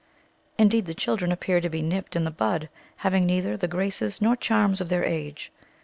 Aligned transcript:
Indeed 0.57 0.87
the 0.87 0.95
children 0.95 1.31
appear 1.31 1.61
to 1.61 1.69
be 1.69 1.83
nipt 1.83 2.15
in 2.15 2.23
the 2.23 2.31
bud, 2.31 2.69
having 3.05 3.27
neither 3.27 3.55
the 3.55 3.67
graces 3.67 4.19
nor 4.19 4.35
charms 4.35 4.81
of 4.81 4.89
their 4.89 5.03
age. 5.05 5.51